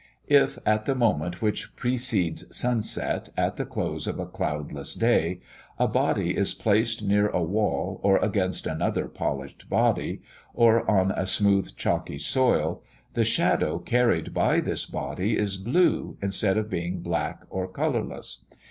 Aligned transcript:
If, 0.29 0.57
at 0.65 0.85
the 0.87 0.95
moment 0.95 1.43
which 1.43 1.75
precedes 1.75 2.57
sunset, 2.57 3.29
at 3.37 3.57
the 3.57 3.65
close 3.67 4.07
of 4.07 4.17
a 4.17 4.25
cloudless 4.25 4.95
day, 4.95 5.41
a 5.77 5.87
body 5.87 6.35
is 6.35 6.55
placed 6.55 7.03
near 7.03 7.27
a 7.27 7.43
wall, 7.43 7.99
or 8.01 8.17
against 8.17 8.65
another 8.65 9.07
polished 9.07 9.69
body, 9.69 10.23
or 10.55 10.89
on 10.89 11.11
a 11.11 11.27
smooth 11.27 11.75
chalky 11.75 12.17
soil, 12.17 12.81
the 13.13 13.23
shadow 13.23 13.77
carried 13.77 14.33
by 14.33 14.59
this 14.59 14.87
body 14.87 15.37
is 15.37 15.55
blue, 15.57 16.17
instead 16.19 16.57
of 16.57 16.67
being 16.67 17.01
black 17.03 17.43
or 17.51 17.67
colourless. 17.67 18.43